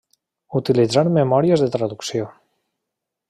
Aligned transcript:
Utilitzar 0.59 1.03
memòries 1.17 1.63
de 1.65 1.69
traducció. 1.77 2.31